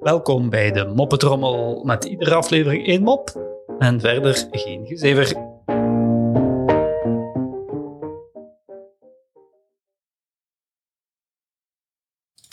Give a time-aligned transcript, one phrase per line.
[0.00, 5.36] Welkom bij de Moppetrommel met iedere aflevering één mop en verder geen gezever.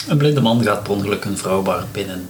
[0.08, 2.30] Een blinde man gaat per ongeluk een vrouwbar binnen.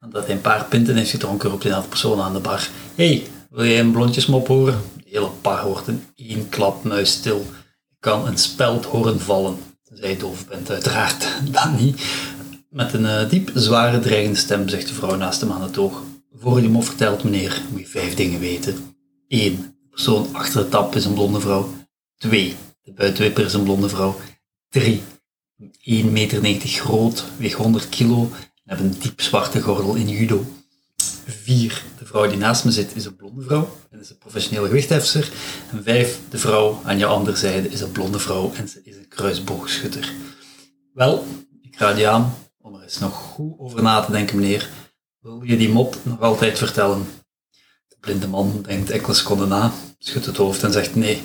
[0.00, 2.68] Nadat hij een paar pinten heeft gedronken, roept hij de persoon aan de bar.
[2.94, 4.80] hey, wil jij een blondjesmop horen?
[4.96, 7.44] De hele bar hoort in één klap muisstil.
[7.88, 9.71] Je kan een speld horen vallen.
[9.94, 11.26] Je doof bent, uiteraard.
[11.52, 12.02] Dan niet.
[12.70, 16.02] Met een uh, diep, zware, dreigende stem zegt de vrouw naast hem aan het oog.
[16.38, 18.94] Voor je mop vertelt, meneer, moet je vijf dingen weten.
[19.28, 19.56] 1.
[19.56, 21.68] De persoon achter de tap is een blonde vrouw.
[22.16, 22.54] 2.
[22.82, 24.16] De buitenwipper is een blonde vrouw.
[24.68, 25.02] 3.
[25.60, 28.30] 1,90 meter groot, weegt 100 kilo
[28.64, 30.44] en heeft een diep zwarte gordel in judo.
[31.26, 31.84] 4.
[31.98, 35.30] De vrouw die naast me zit is een blonde vrouw en is een professionele gewichthefster.
[35.70, 36.18] En 5.
[36.28, 40.12] De vrouw aan je andere zijde is een blonde vrouw en ze is een kruisboogschutter.
[40.94, 41.24] Wel,
[41.60, 44.68] ik raad je aan om er eens nog goed over na te denken, meneer.
[45.20, 47.06] Wil je die mop nog altijd vertellen?
[47.88, 51.16] De blinde man denkt enkele seconden na, schudt het hoofd en zegt nee.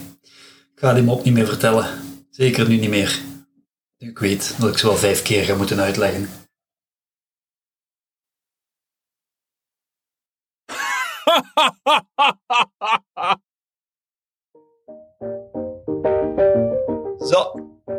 [0.73, 1.87] Ik ga die mop niet meer vertellen.
[2.29, 3.19] Zeker nu niet meer.
[3.97, 6.29] Ik weet dat ik ze wel vijf keer ga moeten uitleggen.
[17.29, 17.66] Zo,